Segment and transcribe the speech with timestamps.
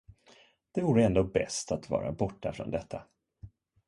[0.71, 3.03] Det vore ändå bäst att vara borta från detta.